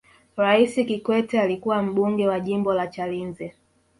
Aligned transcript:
raisi 0.37 0.85
kikwete 0.85 1.41
alikuwa 1.41 1.83
mbunge 1.83 2.27
wa 2.27 2.39
jimbo 2.39 2.73
la 2.73 2.87
chalinze 2.87 3.53